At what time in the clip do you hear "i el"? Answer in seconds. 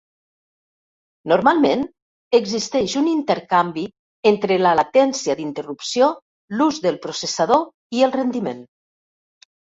8.01-8.17